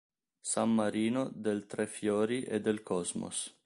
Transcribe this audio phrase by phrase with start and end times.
[0.53, 3.55] San Marino, del Tre Fiori e del Cosmos.